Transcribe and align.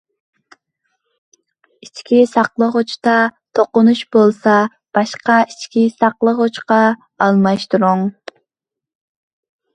ئىچكى 1.87 2.21
ساقلىغۇچتا 2.31 3.17
توقۇنۇش 3.59 4.01
بولسا، 4.17 4.55
باشقا 4.99 5.37
ئىچكى 5.53 5.85
ساقلىغۇچقا 5.99 6.81
ئالماشتۇرۇڭ. 7.27 8.05